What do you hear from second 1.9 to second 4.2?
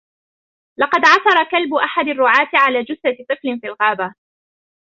الرعاة على جثة طفل في الغابة.